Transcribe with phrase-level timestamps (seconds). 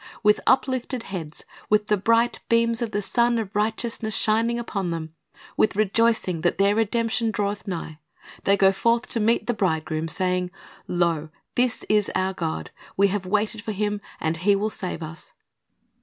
[0.23, 5.13] With uplifted heads, with the bright beams of the Sun of Righteousness shining upon them,
[5.55, 7.99] with rejoicing that their redemption draweth nigh,
[8.45, 10.49] they go forth to meet the Bridegroom, saying,
[10.87, 15.33] "Lo, this is our God; we have waited for Him, and He will save us.'"